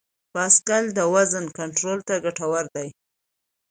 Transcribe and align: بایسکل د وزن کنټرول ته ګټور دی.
بایسکل 0.33 0.85
د 0.97 0.99
وزن 1.13 1.45
کنټرول 1.57 1.99
ته 2.07 2.13
ګټور 2.25 2.65
دی. 2.75 2.87